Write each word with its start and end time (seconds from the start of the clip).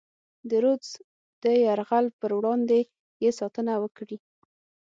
د 0.49 0.51
رودز 0.63 0.91
د 1.43 1.45
یرغل 1.65 2.05
پر 2.19 2.31
وړاندې 2.37 2.79
یې 3.23 3.31
ساتنه 3.39 3.73
وکړي. 3.83 4.17